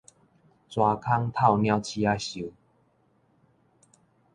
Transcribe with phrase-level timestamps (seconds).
[0.03, 0.19] 蛇空透鳥鼠
[2.01, 2.51] 仔岫